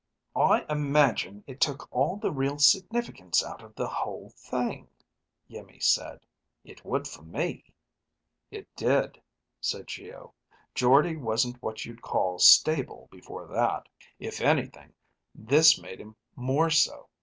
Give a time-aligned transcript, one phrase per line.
[0.35, 4.89] "I imagine it took all the real significance out of the whole thing,"
[5.47, 6.25] Iimmi said.
[6.63, 7.65] "It would for me."
[8.49, 9.21] "It did,"
[9.59, 10.33] said Geo.
[10.73, 13.87] "Jordde wasn't what you'd call stable before that.
[14.17, 14.95] If anything,
[15.35, 17.07] this made him more so.